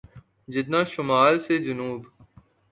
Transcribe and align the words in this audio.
جتنا 0.47 0.79
شمال 0.83 1.39
سے 1.39 1.53
جنوب۔ 1.57 2.01